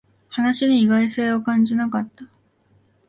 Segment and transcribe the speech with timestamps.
[0.29, 2.25] 話に意外性を感じなかった